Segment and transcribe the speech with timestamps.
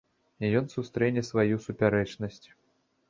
[0.59, 2.43] Ён сустрэне сваю супярэчнасць.